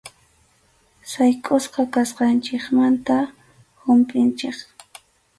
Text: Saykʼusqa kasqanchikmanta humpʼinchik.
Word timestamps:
Saykʼusqa 1.11 1.81
kasqanchikmanta 1.93 3.17
humpʼinchik. 3.81 4.57